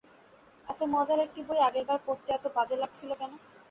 এত 0.67 0.79
মজার 0.93 1.19
একটি 1.21 1.39
বই 1.47 1.59
আগের 1.67 1.85
বার 1.85 1.99
পড়তে 2.05 2.29
এত 2.33 2.45
বাজে 2.55 2.75
লাগছিল 2.81 3.09
কেন? 3.19 3.31